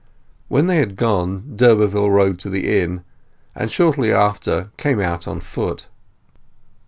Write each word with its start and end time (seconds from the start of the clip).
When 0.47 0.65
they 0.65 0.77
had 0.77 0.95
gone, 0.95 1.55
d'Urberville 1.55 2.09
rode 2.09 2.39
to 2.39 2.49
the 2.49 2.79
inn, 2.81 3.03
and 3.53 3.69
shortly 3.69 4.11
after 4.11 4.71
came 4.75 4.99
out 4.99 5.27
on 5.27 5.41
foot. 5.41 5.85